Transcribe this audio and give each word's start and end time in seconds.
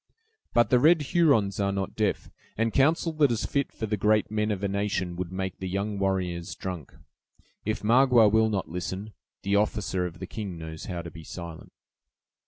"But 0.55 0.71
the 0.71 0.79
red 0.79 1.03
Hurons 1.13 1.59
are 1.59 1.71
not 1.71 1.95
deaf; 1.95 2.31
and 2.57 2.73
counsel 2.73 3.13
that 3.13 3.31
is 3.31 3.45
fit 3.45 3.71
for 3.71 3.85
the 3.85 3.97
great 3.97 4.31
men 4.31 4.49
of 4.49 4.63
a 4.63 4.67
nation 4.67 5.15
would 5.15 5.31
make 5.31 5.59
the 5.59 5.69
young 5.69 5.99
warriors 5.99 6.55
drunk. 6.55 6.95
If 7.65 7.83
Magua 7.83 8.27
will 8.31 8.49
not 8.49 8.67
listen, 8.67 9.13
the 9.43 9.57
officer 9.57 10.07
of 10.07 10.17
the 10.17 10.25
king 10.25 10.57
knows 10.57 10.85
how 10.85 11.03
to 11.03 11.11
be 11.11 11.23
silent." 11.23 11.71